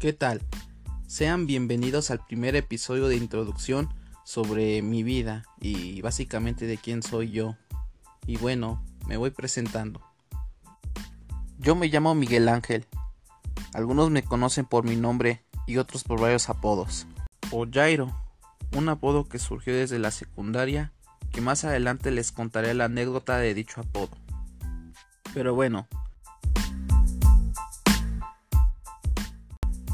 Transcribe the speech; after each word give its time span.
¿Qué 0.00 0.14
tal? 0.14 0.40
Sean 1.08 1.46
bienvenidos 1.46 2.10
al 2.10 2.24
primer 2.24 2.56
episodio 2.56 3.06
de 3.08 3.16
introducción 3.16 3.92
sobre 4.24 4.80
mi 4.80 5.02
vida 5.02 5.44
y 5.60 6.00
básicamente 6.00 6.64
de 6.64 6.78
quién 6.78 7.02
soy 7.02 7.32
yo. 7.32 7.58
Y 8.26 8.38
bueno, 8.38 8.82
me 9.06 9.18
voy 9.18 9.28
presentando. 9.28 10.00
Yo 11.58 11.74
me 11.74 11.88
llamo 11.88 12.14
Miguel 12.14 12.48
Ángel. 12.48 12.86
Algunos 13.74 14.10
me 14.10 14.22
conocen 14.22 14.64
por 14.64 14.84
mi 14.84 14.96
nombre 14.96 15.44
y 15.66 15.76
otros 15.76 16.02
por 16.02 16.18
varios 16.18 16.48
apodos. 16.48 17.06
O 17.50 17.66
Jairo, 17.70 18.10
un 18.74 18.88
apodo 18.88 19.28
que 19.28 19.38
surgió 19.38 19.76
desde 19.76 19.98
la 19.98 20.12
secundaria, 20.12 20.94
que 21.30 21.42
más 21.42 21.64
adelante 21.64 22.10
les 22.10 22.32
contaré 22.32 22.72
la 22.72 22.86
anécdota 22.86 23.36
de 23.36 23.52
dicho 23.52 23.82
apodo. 23.82 24.16
Pero 25.34 25.54
bueno, 25.54 25.88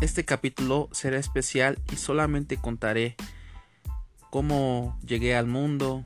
Este 0.03 0.27
capítulo 0.27 0.91
será 0.93 1.17
especial 1.17 1.79
y 1.91 1.97
solamente 1.97 2.59
contaré 2.59 3.17
cómo 4.31 4.99
llegué 5.03 5.35
al 5.35 5.47
mundo 5.47 6.05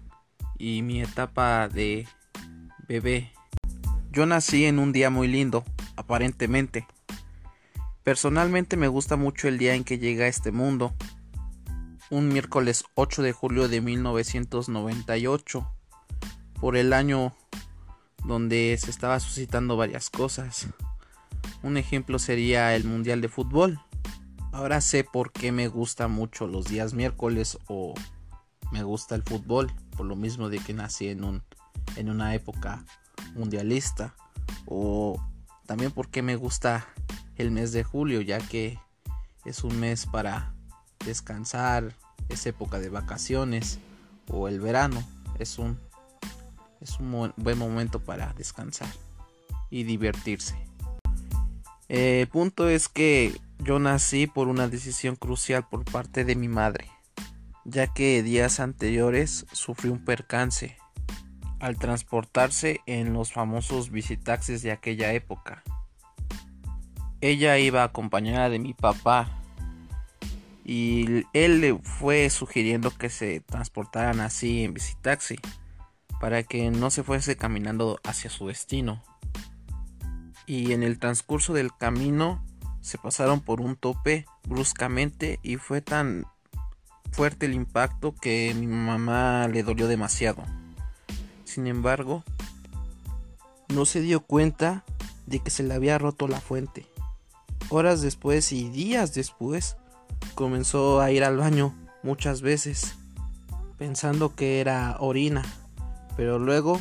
y 0.58 0.82
mi 0.82 1.02
etapa 1.02 1.68
de 1.68 2.06
bebé. 2.86 3.32
Yo 4.12 4.26
nací 4.26 4.64
en 4.64 4.78
un 4.78 4.92
día 4.92 5.10
muy 5.10 5.26
lindo, 5.26 5.64
aparentemente. 5.96 6.86
Personalmente 8.04 8.76
me 8.76 8.86
gusta 8.86 9.16
mucho 9.16 9.48
el 9.48 9.58
día 9.58 9.74
en 9.74 9.82
que 9.82 9.98
llegué 9.98 10.22
a 10.22 10.28
este 10.28 10.52
mundo. 10.52 10.94
Un 12.10 12.28
miércoles 12.28 12.84
8 12.94 13.22
de 13.22 13.32
julio 13.32 13.66
de 13.66 13.80
1998, 13.80 15.68
por 16.60 16.76
el 16.76 16.92
año 16.92 17.34
donde 18.24 18.78
se 18.80 18.90
estaba 18.90 19.18
suscitando 19.18 19.76
varias 19.76 20.10
cosas. 20.10 20.68
Un 21.62 21.76
ejemplo 21.76 22.18
sería 22.18 22.74
el 22.74 22.84
Mundial 22.84 23.20
de 23.20 23.28
Fútbol. 23.28 23.80
Ahora 24.52 24.80
sé 24.80 25.04
por 25.04 25.32
qué 25.32 25.52
me 25.52 25.68
gusta 25.68 26.08
mucho 26.08 26.46
los 26.46 26.66
días 26.66 26.94
miércoles 26.94 27.58
o 27.68 27.94
me 28.72 28.82
gusta 28.82 29.14
el 29.14 29.22
fútbol, 29.22 29.72
por 29.96 30.06
lo 30.06 30.16
mismo 30.16 30.48
de 30.48 30.58
que 30.58 30.74
nací 30.74 31.08
en, 31.08 31.24
un, 31.24 31.42
en 31.96 32.08
una 32.08 32.34
época 32.34 32.84
mundialista 33.34 34.14
o 34.66 35.22
también 35.66 35.92
porque 35.92 36.22
me 36.22 36.36
gusta 36.36 36.88
el 37.36 37.50
mes 37.50 37.72
de 37.72 37.84
julio 37.84 38.20
ya 38.20 38.38
que 38.38 38.78
es 39.44 39.62
un 39.64 39.78
mes 39.78 40.06
para 40.06 40.54
descansar, 41.04 41.94
es 42.28 42.46
época 42.46 42.78
de 42.78 42.88
vacaciones 42.88 43.78
o 44.28 44.48
el 44.48 44.60
verano 44.60 45.02
es 45.38 45.58
un 45.58 45.78
es 46.80 46.98
un 46.98 47.32
buen 47.36 47.58
momento 47.58 48.00
para 48.00 48.32
descansar 48.32 48.88
y 49.68 49.84
divertirse. 49.84 50.69
El 51.90 52.28
punto 52.28 52.68
es 52.68 52.88
que 52.88 53.34
yo 53.58 53.80
nací 53.80 54.28
por 54.28 54.46
una 54.46 54.68
decisión 54.68 55.16
crucial 55.16 55.66
por 55.68 55.84
parte 55.84 56.24
de 56.24 56.36
mi 56.36 56.46
madre, 56.46 56.88
ya 57.64 57.92
que 57.92 58.22
días 58.22 58.60
anteriores 58.60 59.44
sufrí 59.50 59.90
un 59.90 60.04
percance 60.04 60.76
al 61.58 61.78
transportarse 61.78 62.80
en 62.86 63.12
los 63.12 63.32
famosos 63.32 63.90
visitaxis 63.90 64.62
de 64.62 64.70
aquella 64.70 65.12
época. 65.14 65.64
Ella 67.20 67.58
iba 67.58 67.82
acompañada 67.82 68.50
de 68.50 68.60
mi 68.60 68.72
papá 68.72 69.28
y 70.64 71.24
él 71.32 71.60
le 71.60 71.76
fue 71.76 72.30
sugiriendo 72.30 72.92
que 72.92 73.10
se 73.10 73.40
transportaran 73.40 74.20
así 74.20 74.62
en 74.62 74.74
visitaxi 74.74 75.40
para 76.20 76.44
que 76.44 76.70
no 76.70 76.90
se 76.90 77.02
fuese 77.02 77.36
caminando 77.36 77.98
hacia 78.04 78.30
su 78.30 78.46
destino 78.46 79.02
y 80.50 80.72
en 80.72 80.82
el 80.82 80.98
transcurso 80.98 81.52
del 81.52 81.70
camino 81.72 82.44
se 82.80 82.98
pasaron 82.98 83.40
por 83.40 83.60
un 83.60 83.76
tope 83.76 84.26
bruscamente 84.48 85.38
y 85.44 85.58
fue 85.58 85.80
tan 85.80 86.26
fuerte 87.12 87.46
el 87.46 87.54
impacto 87.54 88.16
que 88.20 88.52
mi 88.58 88.66
mamá 88.66 89.46
le 89.46 89.62
dolió 89.62 89.86
demasiado. 89.86 90.42
Sin 91.44 91.68
embargo, 91.68 92.24
no 93.68 93.84
se 93.84 94.00
dio 94.00 94.22
cuenta 94.26 94.82
de 95.26 95.38
que 95.38 95.50
se 95.50 95.62
le 95.62 95.72
había 95.72 95.98
roto 95.98 96.26
la 96.26 96.40
fuente. 96.40 96.84
Horas 97.68 98.02
después 98.02 98.50
y 98.50 98.70
días 98.70 99.14
después 99.14 99.76
comenzó 100.34 101.00
a 101.00 101.12
ir 101.12 101.22
al 101.22 101.36
baño 101.36 101.76
muchas 102.02 102.42
veces, 102.42 102.96
pensando 103.78 104.34
que 104.34 104.60
era 104.60 104.96
orina, 104.98 105.44
pero 106.16 106.40
luego 106.40 106.80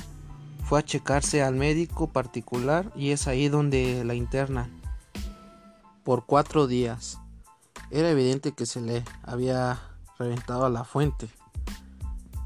fue 0.70 0.78
a 0.78 0.86
checarse 0.86 1.42
al 1.42 1.56
médico 1.56 2.12
particular 2.12 2.92
y 2.96 3.10
es 3.10 3.28
ahí 3.28 3.50
donde 3.50 4.04
la 4.06 4.14
internan 4.14 4.70
por 6.04 6.28
cuatro 6.28 6.68
días. 6.68 7.18
Era 7.90 8.12
evidente 8.12 8.52
que 8.52 8.68
se 8.68 8.80
le 8.80 9.04
había 9.24 9.80
reventado 10.20 10.70
la 10.70 10.84
fuente. 10.84 11.28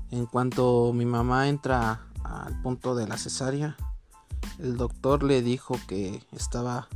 En 0.10 0.26
cuanto 0.26 0.94
mi 0.94 1.04
mamá 1.04 1.50
entra 1.50 2.08
al 2.24 2.62
punto 2.62 2.96
de 2.96 3.10
la 3.10 3.18
cesárea, 3.18 3.76
el 4.58 4.78
doctor 4.78 5.24
le 5.24 5.42
dijo 5.42 5.78
que 5.86 6.24
estaba 6.32 6.88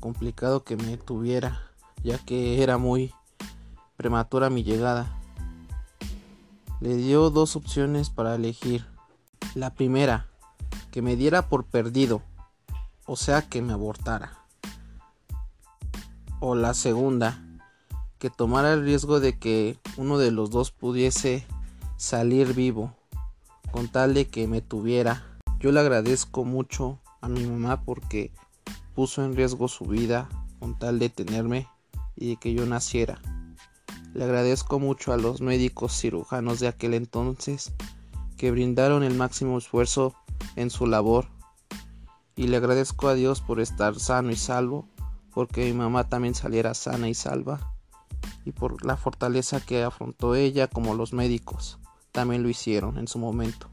complicado 0.00 0.64
que 0.64 0.76
me 0.76 0.98
tuviera, 0.98 1.62
ya 2.04 2.18
que 2.18 2.62
era 2.62 2.76
muy 2.76 3.14
prematura 3.96 4.50
mi 4.50 4.64
llegada. 4.64 5.18
Le 6.82 6.94
dio 6.96 7.30
dos 7.30 7.56
opciones 7.56 8.10
para 8.10 8.34
elegir. 8.34 8.84
La 9.54 9.72
primera, 9.72 10.28
que 10.98 11.02
me 11.02 11.14
diera 11.14 11.48
por 11.48 11.64
perdido, 11.64 12.22
o 13.06 13.14
sea 13.14 13.42
que 13.42 13.62
me 13.62 13.72
abortara. 13.72 14.36
O 16.40 16.56
la 16.56 16.74
segunda, 16.74 17.40
que 18.18 18.30
tomara 18.30 18.72
el 18.72 18.82
riesgo 18.82 19.20
de 19.20 19.38
que 19.38 19.78
uno 19.96 20.18
de 20.18 20.32
los 20.32 20.50
dos 20.50 20.72
pudiese 20.72 21.46
salir 21.96 22.52
vivo, 22.52 22.96
con 23.70 23.86
tal 23.86 24.12
de 24.12 24.26
que 24.26 24.48
me 24.48 24.60
tuviera. 24.60 25.38
Yo 25.60 25.70
le 25.70 25.78
agradezco 25.78 26.44
mucho 26.44 26.98
a 27.20 27.28
mi 27.28 27.46
mamá 27.46 27.84
porque 27.84 28.32
puso 28.96 29.24
en 29.24 29.36
riesgo 29.36 29.68
su 29.68 29.84
vida 29.84 30.28
con 30.58 30.76
tal 30.76 30.98
de 30.98 31.10
tenerme 31.10 31.68
y 32.16 32.30
de 32.30 32.36
que 32.38 32.54
yo 32.54 32.66
naciera. 32.66 33.22
Le 34.14 34.24
agradezco 34.24 34.80
mucho 34.80 35.12
a 35.12 35.16
los 35.16 35.42
médicos 35.42 35.92
cirujanos 35.96 36.58
de 36.58 36.66
aquel 36.66 36.94
entonces 36.94 37.72
que 38.36 38.50
brindaron 38.50 39.04
el 39.04 39.14
máximo 39.14 39.58
esfuerzo 39.58 40.16
en 40.58 40.70
su 40.70 40.86
labor 40.86 41.28
y 42.34 42.48
le 42.48 42.56
agradezco 42.56 43.08
a 43.08 43.14
Dios 43.14 43.40
por 43.40 43.60
estar 43.60 43.98
sano 43.98 44.30
y 44.30 44.36
salvo, 44.36 44.88
porque 45.32 45.64
mi 45.64 45.72
mamá 45.72 46.08
también 46.08 46.34
saliera 46.34 46.74
sana 46.74 47.08
y 47.08 47.14
salva 47.14 47.74
y 48.44 48.52
por 48.52 48.84
la 48.84 48.96
fortaleza 48.96 49.60
que 49.60 49.82
afrontó 49.82 50.34
ella 50.34 50.66
como 50.66 50.94
los 50.94 51.12
médicos 51.12 51.78
también 52.12 52.42
lo 52.42 52.48
hicieron 52.48 52.98
en 52.98 53.06
su 53.06 53.18
momento. 53.18 53.68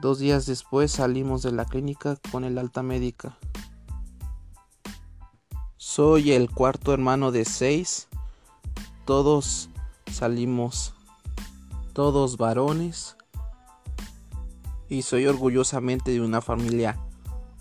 Dos 0.00 0.18
días 0.18 0.46
después 0.46 0.90
salimos 0.92 1.42
de 1.42 1.52
la 1.52 1.64
clínica 1.64 2.16
con 2.32 2.44
el 2.44 2.58
alta 2.58 2.82
médica. 2.82 3.38
Soy 5.76 6.32
el 6.32 6.50
cuarto 6.50 6.92
hermano 6.92 7.30
de 7.30 7.44
seis. 7.44 8.08
Todos 9.04 9.68
salimos, 10.10 10.94
todos 11.92 12.36
varones 12.36 13.15
y 14.88 15.02
soy 15.02 15.26
orgullosamente 15.26 16.10
de 16.12 16.20
una 16.20 16.40
familia 16.40 16.98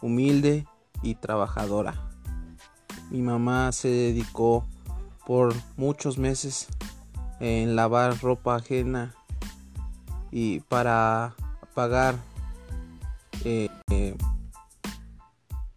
humilde 0.01 0.65
y 1.01 1.15
trabajadora. 1.15 2.09
Mi 3.09 3.21
mamá 3.21 3.71
se 3.71 3.87
dedicó 3.87 4.65
por 5.25 5.53
muchos 5.77 6.17
meses 6.17 6.67
en 7.39 7.75
lavar 7.75 8.19
ropa 8.21 8.55
ajena 8.55 9.15
y 10.31 10.59
para 10.61 11.35
pagar 11.73 12.15
eh, 13.43 13.69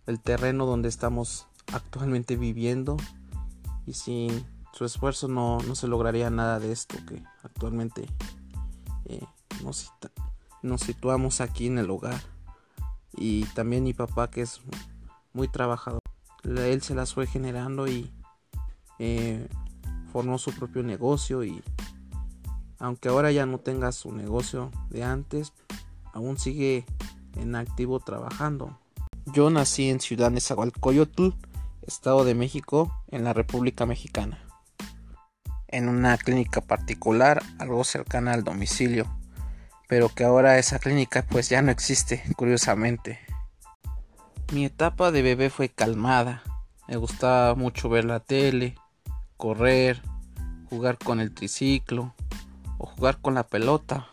el 0.06 0.20
terreno 0.20 0.64
donde 0.66 0.88
estamos 0.88 1.46
actualmente 1.72 2.36
viviendo 2.36 2.96
y 3.86 3.92
sin 3.94 4.46
su 4.72 4.84
esfuerzo 4.84 5.28
no, 5.28 5.60
se 5.74 5.88
lograría 5.88 6.30
nada 6.30 6.60
de 6.60 6.72
esto 6.72 6.96
que 7.06 7.22
actualmente 7.42 8.08
eh, 9.06 9.26
nos, 9.62 9.92
nos 10.68 10.82
situamos 10.82 11.40
aquí 11.40 11.66
en 11.66 11.78
el 11.78 11.90
hogar. 11.90 12.20
Y 13.16 13.44
también 13.46 13.84
mi 13.84 13.94
papá 13.94 14.30
que 14.30 14.42
es 14.42 14.60
muy 15.32 15.48
trabajador. 15.48 16.00
Él 16.44 16.82
se 16.82 16.94
las 16.94 17.14
fue 17.14 17.26
generando 17.26 17.88
y 17.88 18.12
eh, 18.98 19.48
formó 20.12 20.38
su 20.38 20.52
propio 20.52 20.82
negocio 20.82 21.44
y 21.44 21.62
aunque 22.78 23.08
ahora 23.08 23.32
ya 23.32 23.44
no 23.44 23.58
tenga 23.58 23.90
su 23.92 24.12
negocio 24.12 24.70
de 24.90 25.02
antes, 25.02 25.52
aún 26.12 26.38
sigue 26.38 26.84
en 27.36 27.56
activo 27.56 27.98
trabajando. 27.98 28.78
Yo 29.26 29.50
nací 29.50 29.90
en 29.90 30.00
Ciudad 30.00 30.30
Nezahualcóyotl, 30.30 31.30
Estado 31.82 32.24
de 32.24 32.34
México, 32.34 32.94
en 33.08 33.24
la 33.24 33.32
República 33.32 33.84
Mexicana. 33.84 34.38
En 35.66 35.88
una 35.88 36.16
clínica 36.16 36.60
particular, 36.60 37.42
algo 37.58 37.82
cercana 37.84 38.32
al 38.32 38.44
domicilio 38.44 39.06
pero 39.88 40.10
que 40.10 40.22
ahora 40.22 40.58
esa 40.58 40.78
clínica 40.78 41.24
pues 41.28 41.48
ya 41.48 41.62
no 41.62 41.72
existe, 41.72 42.22
curiosamente. 42.36 43.18
Mi 44.52 44.64
etapa 44.64 45.10
de 45.10 45.22
bebé 45.22 45.50
fue 45.50 45.68
calmada, 45.68 46.42
Me 46.86 46.96
gustaba 46.96 47.54
mucho 47.54 47.88
ver 47.88 48.04
la 48.04 48.20
tele, 48.20 48.76
correr, 49.36 50.00
jugar 50.70 50.96
con 50.98 51.20
el 51.20 51.34
triciclo 51.34 52.14
o 52.78 52.86
jugar 52.86 53.18
con 53.20 53.34
la 53.34 53.46
pelota. 53.46 54.06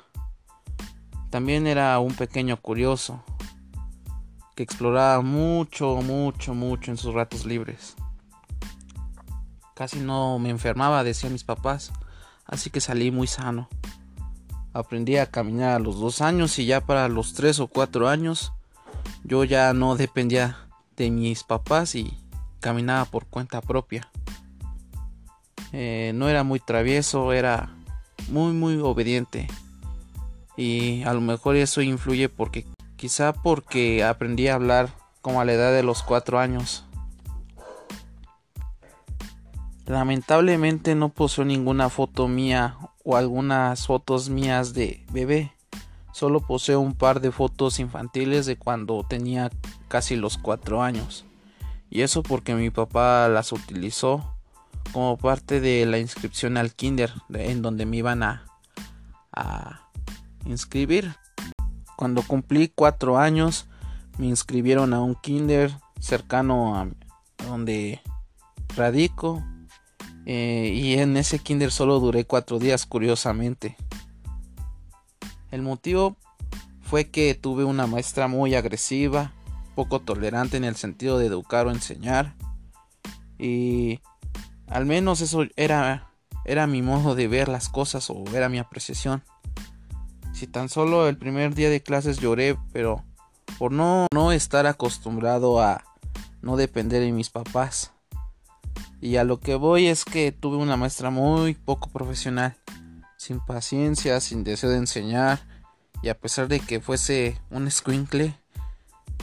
También 1.29 1.67
era 1.67 1.99
un 1.99 2.13
pequeño 2.15 2.57
curioso 2.61 3.23
que 4.55 4.63
exploraba 4.63 5.21
mucho, 5.21 5.95
mucho, 6.01 6.53
mucho 6.53 6.91
en 6.91 6.97
sus 6.97 7.13
ratos 7.13 7.45
libres. 7.45 7.95
Casi 9.73 9.99
no 9.99 10.39
me 10.39 10.49
enfermaba, 10.49 11.03
decían 11.03 11.33
mis 11.33 11.43
papás, 11.43 11.91
así 12.45 12.69
que 12.69 12.79
salí 12.79 13.11
muy 13.11 13.27
sano. 13.27 13.67
Aprendí 14.75 15.15
a 15.15 15.25
caminar 15.25 15.75
a 15.75 15.79
los 15.79 16.01
dos 16.01 16.19
años 16.19 16.59
y 16.59 16.65
ya 16.65 16.81
para 16.81 17.07
los 17.07 17.33
tres 17.33 17.61
o 17.61 17.67
cuatro 17.67 18.09
años 18.09 18.51
yo 19.23 19.45
ya 19.45 19.71
no 19.71 19.95
dependía 19.95 20.67
de 20.97 21.09
mis 21.11 21.45
papás 21.45 21.95
y 21.95 22.17
caminaba 22.59 23.05
por 23.05 23.25
cuenta 23.25 23.61
propia. 23.61 24.11
Eh, 25.71 26.11
no 26.13 26.27
era 26.27 26.43
muy 26.43 26.59
travieso, 26.59 27.31
era 27.31 27.73
muy 28.27 28.51
muy 28.51 28.77
obediente. 28.81 29.47
Y 30.57 31.03
a 31.03 31.13
lo 31.13 31.21
mejor 31.21 31.55
eso 31.55 31.81
influye 31.81 32.27
porque 32.27 32.65
quizá 32.97 33.31
porque 33.31 34.03
aprendí 34.03 34.49
a 34.49 34.55
hablar 34.55 34.89
como 35.21 35.39
a 35.39 35.45
la 35.45 35.53
edad 35.53 35.71
de 35.71 35.83
los 35.83 36.03
cuatro 36.03 36.37
años. 36.37 36.83
Lamentablemente 39.85 40.95
no 40.95 41.07
poseo 41.07 41.45
ninguna 41.45 41.87
foto 41.87 42.27
mía 42.27 42.75
o 43.05 43.15
algunas 43.15 43.85
fotos 43.85 44.29
mías 44.29 44.73
de 44.73 45.05
bebé. 45.11 45.53
Solo 46.11 46.41
poseo 46.41 46.79
un 46.79 46.95
par 46.95 47.21
de 47.21 47.31
fotos 47.31 47.79
infantiles 47.79 48.45
de 48.45 48.57
cuando 48.57 49.05
tenía 49.07 49.51
casi 49.87 50.15
los 50.15 50.37
cuatro 50.37 50.81
años. 50.81 51.23
Y 51.89 52.01
eso 52.01 52.23
porque 52.23 52.55
mi 52.55 52.71
papá 52.71 53.29
las 53.29 53.51
utilizó 53.51 54.35
como 54.91 55.17
parte 55.17 55.61
de 55.61 55.85
la 55.85 55.99
inscripción 55.99 56.57
al 56.57 56.73
kinder 56.73 57.13
en 57.29 57.61
donde 57.61 57.85
me 57.85 57.97
iban 57.97 58.23
a, 58.23 58.43
inscribir. 60.45 61.15
Cuando 61.97 62.21
cumplí 62.21 62.71
cuatro 62.73 63.17
años 63.17 63.67
me 64.17 64.27
inscribieron 64.27 64.93
a 64.93 65.01
un 65.01 65.15
kinder 65.15 65.71
cercano 65.99 66.75
a 66.77 66.87
donde 67.45 68.01
radico 68.75 69.43
eh, 70.25 70.71
y 70.73 70.97
en 70.97 71.17
ese 71.17 71.39
kinder 71.39 71.71
solo 71.71 71.99
duré 71.99 72.25
cuatro 72.25 72.59
días 72.59 72.85
curiosamente. 72.85 73.77
El 75.51 75.61
motivo 75.61 76.17
fue 76.81 77.09
que 77.09 77.33
tuve 77.35 77.63
una 77.63 77.87
maestra 77.87 78.27
muy 78.27 78.55
agresiva, 78.55 79.33
poco 79.75 79.99
tolerante 79.99 80.57
en 80.57 80.63
el 80.63 80.75
sentido 80.75 81.19
de 81.19 81.27
educar 81.27 81.67
o 81.67 81.71
enseñar 81.71 82.35
y 83.37 83.99
al 84.67 84.85
menos 84.85 85.21
eso 85.21 85.45
era, 85.55 86.09
era 86.45 86.67
mi 86.67 86.81
modo 86.81 87.15
de 87.15 87.27
ver 87.27 87.49
las 87.49 87.69
cosas 87.69 88.09
o 88.09 88.23
era 88.33 88.49
mi 88.49 88.59
apreciación. 88.59 89.23
Si 90.33 90.47
tan 90.47 90.69
solo 90.69 91.07
el 91.07 91.17
primer 91.17 91.55
día 91.55 91.69
de 91.69 91.81
clases 91.81 92.19
lloré, 92.19 92.57
pero 92.73 93.03
por 93.57 93.71
no, 93.71 94.07
no 94.13 94.31
estar 94.31 94.67
acostumbrado 94.67 95.61
a 95.61 95.83
no 96.41 96.57
depender 96.57 97.01
de 97.01 97.11
mis 97.11 97.29
papás. 97.29 97.94
Y 99.01 99.17
a 99.17 99.23
lo 99.23 99.39
que 99.39 99.55
voy 99.55 99.87
es 99.87 100.05
que 100.05 100.31
tuve 100.31 100.57
una 100.57 100.77
maestra 100.77 101.09
muy 101.09 101.53
poco 101.53 101.89
profesional, 101.89 102.57
sin 103.17 103.39
paciencia, 103.39 104.19
sin 104.19 104.43
deseo 104.43 104.69
de 104.69 104.77
enseñar, 104.77 105.39
y 106.01 106.09
a 106.09 106.17
pesar 106.19 106.47
de 106.47 106.59
que 106.59 106.79
fuese 106.79 107.39
un 107.49 107.69
squinkle, 107.69 108.35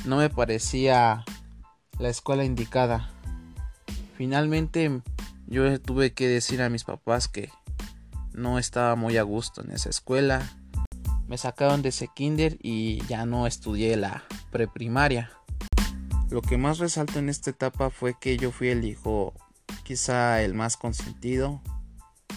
no 0.04 0.16
me 0.16 0.30
parecía 0.30 1.24
la 1.98 2.08
escuela 2.08 2.44
indicada. 2.44 3.10
Finalmente 4.16 5.02
yo 5.46 5.80
tuve 5.80 6.12
que 6.12 6.28
decir 6.28 6.62
a 6.62 6.68
mis 6.68 6.84
papás 6.84 7.28
que 7.28 7.50
no 8.32 8.58
estaba 8.58 8.96
muy 8.96 9.16
a 9.16 9.22
gusto 9.22 9.62
en 9.62 9.70
esa 9.70 9.90
escuela. 9.90 10.42
Me 11.28 11.38
sacaron 11.38 11.82
de 11.82 11.90
ese 11.90 12.08
kinder 12.08 12.58
y 12.62 13.04
ya 13.06 13.26
no 13.26 13.46
estudié 13.46 13.96
la 13.96 14.24
preprimaria. 14.50 15.30
Lo 16.30 16.40
que 16.40 16.56
más 16.56 16.78
resalto 16.78 17.18
en 17.18 17.28
esta 17.28 17.50
etapa 17.50 17.90
fue 17.90 18.14
que 18.18 18.36
yo 18.36 18.50
fui 18.50 18.68
el 18.68 18.84
hijo 18.84 19.34
quizá 19.82 20.42
el 20.42 20.54
más 20.54 20.76
consentido, 20.76 21.60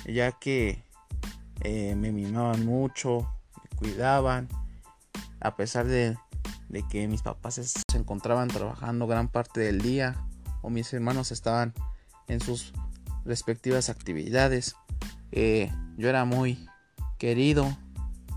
ya 0.06 0.31
que 0.33 0.83
eh, 1.62 1.95
me 1.95 2.12
mimaban 2.12 2.65
mucho, 2.65 3.27
me 3.63 3.77
cuidaban, 3.77 4.50
a 5.39 5.56
pesar 5.56 5.86
de, 5.88 6.18
de 6.69 6.88
que 6.88 7.07
mis 7.07 7.21
papás 7.21 7.56
se 7.56 7.97
encontraban 7.97 8.47
trabajando 8.47 9.07
gran 9.07 9.27
parte 9.27 9.62
del 9.62 9.81
día 9.81 10.15
o 10.62 10.69
mis 10.69 10.92
hermanos 10.94 11.31
estaban 11.31 11.74
en 12.27 12.39
sus 12.39 12.74
respectivas 13.24 13.89
actividades. 13.89 14.75
Eh, 15.31 15.71
yo 15.97 16.09
era 16.09 16.25
muy 16.25 16.68
querido. 17.18 17.77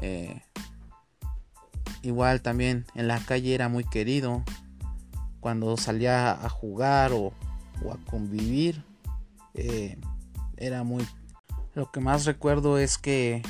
Eh, 0.00 0.42
igual 2.02 2.42
también 2.42 2.86
en 2.94 3.08
la 3.08 3.18
calle 3.20 3.54
era 3.54 3.68
muy 3.68 3.84
querido. 3.84 4.44
Cuando 5.40 5.76
salía 5.76 6.32
a 6.32 6.48
jugar 6.48 7.12
o, 7.12 7.32
a 7.90 8.10
convivir. 8.10 8.84
Eh, 9.60 9.98
era 10.56 10.84
muy... 10.84 11.04
Lo 11.74 11.90
que 11.90 11.98
más 11.98 12.24
recuerdo 12.26 12.78
es 12.78 12.96
que 12.96 13.42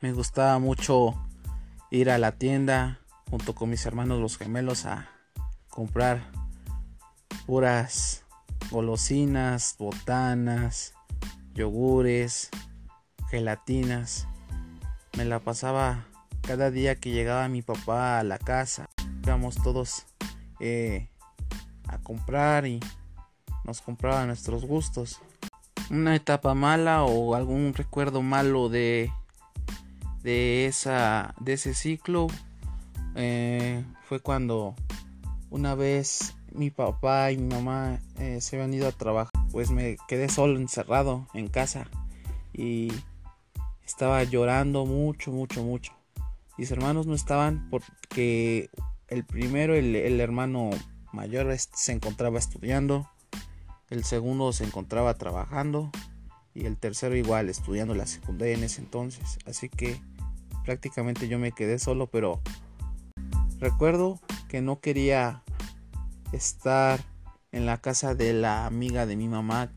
me 0.00 0.12
gustaba 0.12 0.58
mucho 0.58 1.14
ir 1.88 2.10
a 2.10 2.18
la 2.18 2.32
tienda 2.32 2.98
junto 3.30 3.54
con 3.54 3.70
mis 3.70 3.86
hermanos 3.86 4.20
los 4.20 4.38
gemelos 4.38 4.86
a 4.86 5.08
comprar 5.68 6.20
puras 7.46 8.24
golosinas, 8.72 9.76
botanas, 9.78 10.94
yogures, 11.54 12.50
gelatinas. 13.30 14.26
Me 15.16 15.24
la 15.24 15.38
pasaba 15.38 16.06
cada 16.40 16.72
día 16.72 16.96
que 16.96 17.12
llegaba 17.12 17.48
mi 17.48 17.62
papá 17.62 18.18
a 18.18 18.24
la 18.24 18.38
casa. 18.38 18.88
Íbamos 19.22 19.54
todos 19.62 20.06
eh, 20.58 21.08
a 21.86 21.98
comprar 21.98 22.66
y 22.66 22.80
nos 23.64 23.80
compraba 23.80 24.26
nuestros 24.26 24.64
gustos. 24.64 25.20
Una 25.92 26.16
etapa 26.16 26.54
mala 26.54 27.04
o 27.04 27.34
algún 27.34 27.74
recuerdo 27.74 28.22
malo 28.22 28.70
de, 28.70 29.12
de, 30.22 30.64
esa, 30.64 31.34
de 31.38 31.52
ese 31.52 31.74
ciclo 31.74 32.28
eh, 33.14 33.84
fue 34.08 34.18
cuando 34.18 34.74
una 35.50 35.74
vez 35.74 36.34
mi 36.50 36.70
papá 36.70 37.30
y 37.30 37.36
mi 37.36 37.54
mamá 37.54 38.00
eh, 38.18 38.40
se 38.40 38.56
habían 38.56 38.72
ido 38.72 38.88
a 38.88 38.92
trabajar, 38.92 39.32
pues 39.50 39.70
me 39.70 39.98
quedé 40.08 40.30
solo 40.30 40.58
encerrado 40.58 41.28
en 41.34 41.48
casa 41.48 41.86
y 42.54 42.90
estaba 43.84 44.24
llorando 44.24 44.86
mucho, 44.86 45.30
mucho, 45.30 45.62
mucho. 45.62 45.92
Mis 46.56 46.70
hermanos 46.70 47.06
no 47.06 47.14
estaban 47.14 47.68
porque 47.68 48.70
el 49.08 49.24
primero, 49.26 49.74
el, 49.74 49.94
hermano 50.22 50.70
mayor, 51.12 51.54
se 51.58 51.92
encontraba 51.92 52.38
estudiando, 52.38 53.10
el 53.92 54.04
segundo 54.04 54.54
se 54.54 54.64
encontraba 54.64 55.12
trabajando 55.18 55.90
y 56.54 56.64
el 56.64 56.78
tercero 56.78 57.14
igual 57.14 57.50
estudiando 57.50 57.94
la 57.94 58.06
secundaria 58.06 58.54
en 58.54 58.64
ese 58.64 58.80
entonces. 58.80 59.38
Así 59.44 59.68
que 59.68 60.00
prácticamente 60.64 61.28
yo 61.28 61.38
me 61.38 61.52
quedé 61.52 61.78
solo, 61.78 62.06
pero 62.06 62.40
recuerdo 63.58 64.18
que 64.48 64.62
no 64.62 64.80
quería 64.80 65.42
estar 66.32 67.04
en 67.52 67.66
la 67.66 67.82
casa 67.82 68.14
de 68.14 68.32
la 68.32 68.64
amiga 68.64 69.04
de 69.04 69.14
mi 69.14 69.28
mamá, 69.28 69.70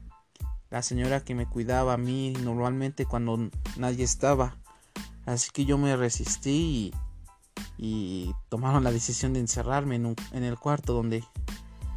la 0.69 0.81
señora 0.81 1.19
que 1.19 1.35
me 1.35 1.45
cuidaba 1.45 1.93
a 1.93 1.97
mí 1.97 2.31
normalmente 2.41 3.05
cuando 3.05 3.49
nadie 3.75 4.05
estaba. 4.05 4.55
Así 5.25 5.49
que 5.51 5.65
yo 5.65 5.77
me 5.77 5.93
resistí 5.97 6.93
y, 7.77 8.33
tomaron 8.47 8.85
la 8.85 8.93
decisión 8.93 9.33
de 9.33 9.41
encerrarme 9.41 9.95
en, 9.97 10.43
el 10.43 10.57
cuarto 10.57 10.93
donde, 10.93 11.21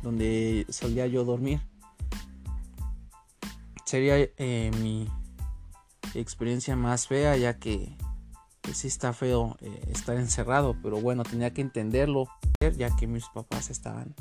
donde 0.03 0.67
solía 0.69 1.07
yo 1.07 1.25
dormir. 1.25 1.61
Sería 3.89 4.19
eh, 4.19 4.71
mi 4.83 5.09
experiencia 6.13 6.77
más 6.77 7.07
fea 7.07 7.39
ya 7.39 7.59
que 7.59 7.97
pues, 8.61 8.77
sí 8.77 8.89
está 8.89 9.15
feo 9.15 9.57
eh, 9.63 9.81
estar 9.91 10.19
encerrado, 10.19 10.77
pero 10.83 11.01
bueno, 11.01 11.23
tenía 11.23 11.55
que 11.55 11.63
entenderlo 11.63 12.29
ya 12.77 12.95
que 12.95 13.07
mis 13.07 13.25
papás 13.31 13.71
estaban 13.71 14.15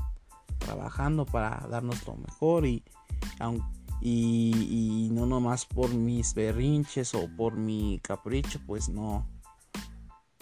trabajando 0.58 1.26
para 1.26 1.68
darnos 1.70 2.08
lo 2.08 2.16
mejor 2.16 2.66
y, 2.66 2.82
y, 4.00 5.10
no 5.12 5.26
nomás 5.26 5.66
por 5.66 5.94
mis 5.94 6.34
berrinches 6.34 7.14
o 7.14 7.28
por 7.36 7.58
mi 7.58 8.00
capricho, 8.02 8.62
pues 8.66 8.88
no, 8.88 9.28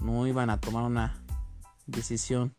no 0.04 0.28
iban 0.28 0.52
a 0.52 0.62
tomar 0.62 0.84
una 0.84 1.20
decisión 1.88 2.54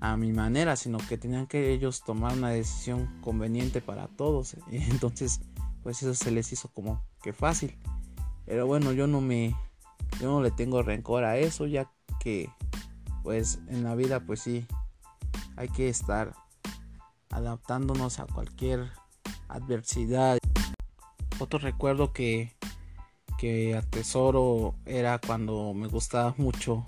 a 0.00 0.16
mi 0.16 0.32
manera, 0.32 0.74
sino 0.74 0.98
que 0.98 1.16
tenían 1.16 1.46
que 1.46 1.72
ellos 1.72 2.02
tomar 2.02 2.32
una 2.32 2.48
decisión 2.48 3.20
conveniente 3.20 3.80
para 3.80 4.08
todos. 4.08 4.56
Entonces, 4.72 5.40
pues 5.82 6.02
eso 6.02 6.14
se 6.14 6.30
les 6.30 6.52
hizo 6.52 6.68
como 6.68 7.02
que 7.22 7.32
fácil. 7.32 7.78
Pero 8.46 8.66
bueno, 8.66 8.92
yo 8.92 9.06
no 9.06 9.20
me 9.20 9.54
yo 10.20 10.30
no 10.30 10.42
le 10.42 10.50
tengo 10.50 10.82
rencor 10.82 11.24
a 11.24 11.38
eso, 11.38 11.66
ya 11.66 11.90
que 12.18 12.50
pues 13.22 13.60
en 13.68 13.84
la 13.84 13.94
vida 13.94 14.20
pues 14.20 14.40
sí 14.40 14.66
hay 15.56 15.68
que 15.68 15.88
estar 15.88 16.34
adaptándonos 17.30 18.18
a 18.18 18.26
cualquier 18.26 18.90
adversidad. 19.48 20.38
Otro 21.38 21.58
recuerdo 21.58 22.12
que, 22.12 22.56
que 23.38 23.76
atesoro 23.76 24.74
era 24.84 25.18
cuando 25.18 25.72
me 25.74 25.86
gustaba 25.86 26.34
mucho 26.36 26.84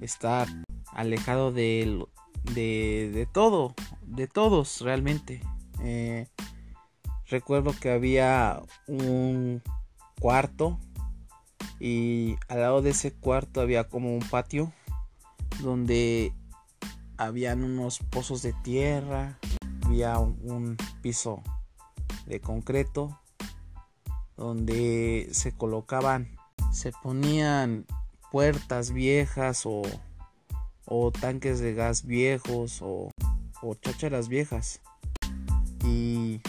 estar 0.00 0.48
alejado 0.92 1.52
de, 1.52 2.04
de, 2.54 3.10
de 3.12 3.26
todo, 3.26 3.74
de 4.02 4.26
todos 4.26 4.80
realmente. 4.80 5.40
Eh, 5.80 6.26
recuerdo 7.28 7.74
que 7.78 7.90
había 7.90 8.62
un 8.86 9.62
cuarto 10.20 10.78
y 11.80 12.36
al 12.48 12.60
lado 12.60 12.82
de 12.82 12.90
ese 12.90 13.12
cuarto 13.12 13.60
había 13.60 13.84
como 13.88 14.14
un 14.14 14.22
patio 14.22 14.72
donde 15.60 16.32
habían 17.18 17.64
unos 17.64 17.98
pozos 17.98 18.42
de 18.42 18.52
tierra, 18.52 19.38
había 19.84 20.18
un, 20.18 20.76
piso 21.00 21.42
de 22.26 22.40
concreto 22.40 23.20
donde 24.36 25.28
se 25.32 25.52
colocaban, 25.52 26.36
se 26.72 26.92
ponían 27.02 27.86
puertas 28.30 28.92
viejas 28.92 29.64
o, 29.64 29.82
o 30.84 31.10
tanques 31.10 31.60
de 31.60 31.74
gas 31.74 32.04
viejos 32.04 32.80
o, 32.82 33.10
o 33.62 33.74
chácharas 33.74 34.28
viejas. 34.28 34.82
Y 35.84 36.40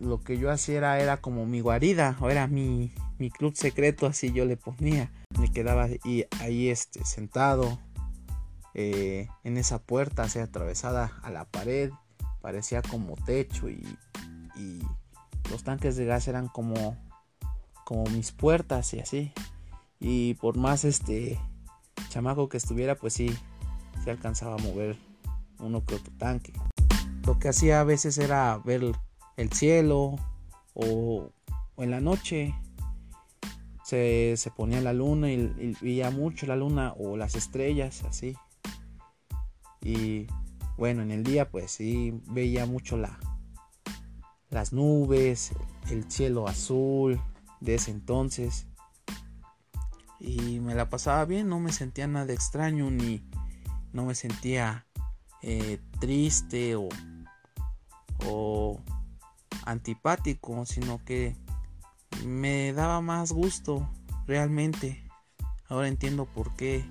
lo 0.00 0.20
que 0.22 0.38
yo 0.38 0.50
hacía 0.50 0.98
era, 0.98 1.16
como 1.18 1.46
mi 1.46 1.60
guarida, 1.60 2.16
o 2.20 2.30
era 2.30 2.46
mi, 2.46 2.92
mi 3.18 3.30
club 3.30 3.54
secreto, 3.54 4.06
así 4.06 4.32
yo 4.32 4.44
le 4.44 4.56
ponía. 4.56 5.12
Me 5.38 5.52
quedaba 5.52 5.88
ahí 6.40 6.68
este, 6.68 7.04
sentado 7.04 7.78
eh, 8.74 9.28
en 9.44 9.58
esa 9.58 9.78
puerta, 9.78 10.22
así 10.22 10.38
atravesada 10.38 11.12
a 11.22 11.30
la 11.30 11.44
pared, 11.44 11.90
parecía 12.40 12.82
como 12.82 13.14
techo 13.16 13.68
y, 13.68 13.86
y 14.56 14.80
los 15.50 15.64
tanques 15.64 15.96
de 15.96 16.06
gas 16.06 16.28
eran 16.28 16.48
como, 16.48 16.96
como 17.84 18.04
mis 18.04 18.32
puertas 18.32 18.94
y 18.94 19.00
así. 19.00 19.32
Y 19.98 20.34
por 20.34 20.56
más 20.56 20.84
este 20.84 21.38
chamaco 22.08 22.48
que 22.48 22.56
estuviera, 22.56 22.96
pues 22.96 23.12
sí, 23.12 23.36
se 24.02 24.10
alcanzaba 24.10 24.54
a 24.54 24.62
mover 24.62 24.96
uno 25.58 25.84
que 25.84 25.96
otro 25.96 26.12
tanque. 26.16 26.54
Lo 27.26 27.38
que 27.38 27.50
hacía 27.50 27.80
a 27.80 27.84
veces 27.84 28.16
era 28.16 28.58
ver 28.64 28.82
el 29.36 29.52
cielo 29.52 30.16
o, 30.74 31.30
en 31.76 31.90
la 31.90 32.00
noche 32.00 32.54
se, 33.84 34.36
ponía 34.56 34.80
la 34.80 34.92
luna 34.92 35.32
y, 35.32 35.76
veía 35.80 36.10
mucho 36.10 36.46
la 36.46 36.56
luna 36.56 36.94
o 36.98 37.16
las 37.16 37.34
estrellas 37.34 38.04
así. 38.04 38.36
Y 39.82 40.26
bueno, 40.76 41.02
en 41.02 41.10
el 41.10 41.24
día 41.24 41.50
pues 41.50 41.72
sí 41.72 42.20
veía 42.28 42.66
mucho 42.66 42.96
la, 42.96 43.18
las 44.50 44.72
nubes, 44.72 45.52
el 45.90 46.10
cielo 46.10 46.46
azul 46.46 47.20
de 47.60 47.76
ese 47.76 47.90
entonces. 47.90 48.66
Y 50.18 50.60
me 50.60 50.74
la 50.74 50.90
pasaba 50.90 51.24
bien, 51.24 51.48
no 51.48 51.60
me 51.60 51.72
sentía 51.72 52.06
nada 52.06 52.32
extraño 52.32 52.90
ni 52.90 53.22
no 53.92 54.04
me 54.04 54.14
sentía 54.14 54.86
eh, 55.42 55.80
triste 55.98 56.76
o, 56.76 56.88
o 58.26 58.80
antipático, 59.70 60.66
sino 60.66 61.02
que 61.04 61.36
me 62.24 62.72
daba 62.72 63.00
más 63.00 63.32
gusto 63.32 63.88
realmente. 64.26 65.02
Ahora 65.68 65.88
entiendo 65.88 66.26
por 66.26 66.54
qué 66.54 66.84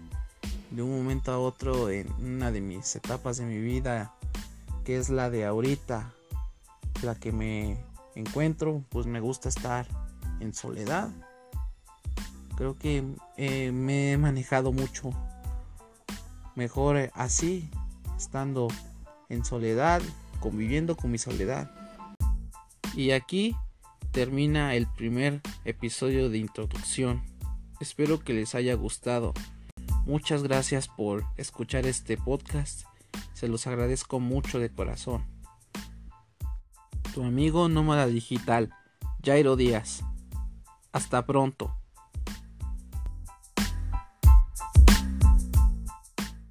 de 0.72 0.82
un 0.82 0.96
momento 0.96 1.32
a 1.32 1.40
otro 1.40 1.90
en 1.90 2.12
una 2.14 2.52
de 2.52 2.62
mis 2.62 2.96
etapas 2.96 3.38
de 3.38 3.46
mi 3.46 3.60
vida, 3.60 4.14
que 4.86 4.98
es 4.98 5.10
la 5.10 5.30
de 5.30 5.46
ahorita, 5.46 6.14
la 7.02 7.16
que 7.16 7.32
me 7.32 7.78
encuentro, 8.16 8.84
pues 8.90 9.06
me 9.06 9.20
gusta 9.20 9.50
estar 9.50 9.86
en 10.40 10.54
soledad. 10.54 11.10
Creo 12.56 12.78
que 12.78 13.04
eh, 13.38 13.72
me 13.72 14.12
he 14.12 14.18
manejado 14.18 14.72
mucho 14.72 15.12
mejor 16.56 17.10
así, 17.14 17.70
estando 18.18 18.68
en 19.30 19.46
soledad, 19.46 20.02
conviviendo 20.40 20.96
con 20.98 21.12
mi 21.12 21.18
soledad. 21.18 21.79
Y 23.00 23.12
aquí 23.12 23.56
termina 24.12 24.76
el 24.76 24.86
primer 24.86 25.40
episodio 25.64 26.30
de 26.30 26.38
introducción. 26.38 27.24
Espero 27.80 28.20
que 28.20 28.34
les 28.34 28.56
haya 28.56 28.74
gustado. 28.74 29.34
Muchas 30.06 30.44
gracias 30.44 30.90
por 30.90 31.24
escuchar 31.38 31.86
este 31.86 32.18
podcast. 32.18 32.82
Se 33.32 33.48
los 33.48 33.68
agradezco 33.68 34.20
mucho 34.20 34.60
de 34.60 34.70
corazón. 34.70 35.24
Tu 37.14 37.24
amigo 37.24 37.70
nómada 37.70 38.06
digital, 38.06 38.70
Jairo 39.24 39.56
Díaz. 39.56 40.04
Hasta 40.92 41.26
pronto. 41.26 41.79